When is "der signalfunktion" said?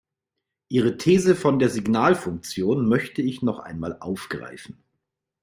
1.59-2.89